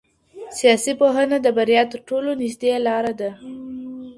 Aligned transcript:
سیاست 0.57 0.91
پوهنه 0.99 1.37
د 1.41 1.47
بریا 1.57 1.81
تر 1.91 1.99
ټولو 2.07 2.29
نژدې 2.41 2.71
لار 2.85 3.05
ده. 3.19 3.29